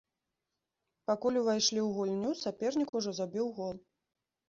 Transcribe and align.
Пакуль 1.11 1.37
увайшлі 1.43 1.79
ў 1.83 1.85
гульню, 1.99 2.31
сапернік 2.43 2.89
ужо 3.01 3.11
забіў 3.23 3.57
гол. 3.63 3.75